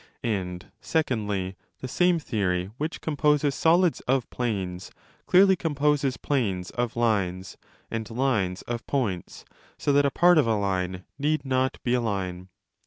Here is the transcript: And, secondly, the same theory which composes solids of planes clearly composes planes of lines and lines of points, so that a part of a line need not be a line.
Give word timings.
And, 0.23 0.71
secondly, 0.79 1.55
the 1.77 1.87
same 1.87 2.17
theory 2.17 2.71
which 2.79 3.01
composes 3.01 3.53
solids 3.53 3.99
of 4.07 4.27
planes 4.31 4.89
clearly 5.27 5.55
composes 5.55 6.17
planes 6.17 6.71
of 6.71 6.95
lines 6.95 7.55
and 7.91 8.09
lines 8.09 8.63
of 8.63 8.87
points, 8.87 9.45
so 9.77 9.93
that 9.93 10.07
a 10.07 10.09
part 10.09 10.39
of 10.39 10.47
a 10.47 10.55
line 10.55 11.05
need 11.19 11.45
not 11.45 11.77
be 11.83 11.93
a 11.93 12.01
line. 12.01 12.47